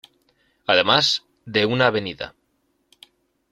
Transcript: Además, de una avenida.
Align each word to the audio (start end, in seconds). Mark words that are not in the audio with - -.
Además, 0.65 1.25
de 1.45 1.67
una 1.67 1.85
avenida. 1.85 2.33